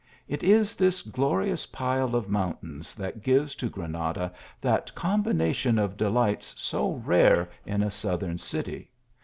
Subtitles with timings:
[0.27, 5.95] It is this glorious pile of mountains that gives to Granada that combina tion of
[5.95, 8.89] delights so rare in a southern city.